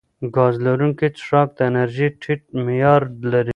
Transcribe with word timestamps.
ګاز 0.35 0.55
لرونکي 0.65 1.07
څښاک 1.17 1.49
د 1.57 1.59
انرژۍ 1.69 2.09
ټیټ 2.21 2.41
معیار 2.65 3.01
لري. 3.31 3.49